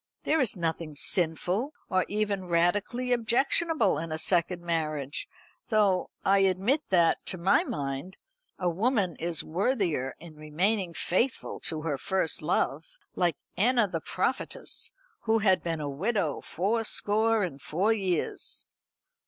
[0.23, 5.27] There is nothing sinful, or even radically objectionable in a second marriage;
[5.69, 8.17] though I admit that, to my mind,
[8.57, 12.83] a woman is worthier in remaining faithful to her first love;
[13.15, 14.91] like Anna the prophetess,
[15.25, 18.65] who had been a widow fourscore and four years.